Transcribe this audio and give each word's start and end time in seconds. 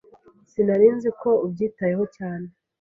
Sinari 0.51 0.87
nzi 0.95 1.09
ko 1.21 1.29
ubyitayeho 1.45 2.03
cyane. 2.15 2.47